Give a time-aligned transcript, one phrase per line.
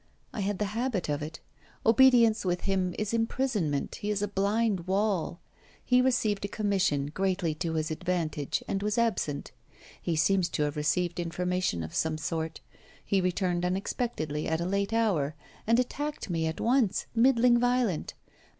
[0.33, 1.41] I had the habit of it.
[1.85, 5.39] Obedience with him is imprisonment he is a blind wall.
[5.85, 9.51] He received a commission, greatly to his advantage, and was absent.
[10.01, 12.61] He seems to have received information of some sort.
[13.05, 15.35] He returned unexpectedly, at a late hour,
[15.67, 18.15] and attacked me at once, middling violent.